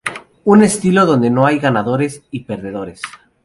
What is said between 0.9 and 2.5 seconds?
donde no hay ganadores y